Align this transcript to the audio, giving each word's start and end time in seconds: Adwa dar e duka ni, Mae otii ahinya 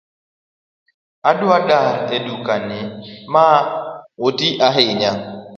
Adwa 1.29 1.57
dar 1.69 1.95
e 2.15 2.19
duka 2.27 2.55
ni, 2.67 2.79
Mae 3.33 3.63
otii 4.25 4.59
ahinya 4.67 5.11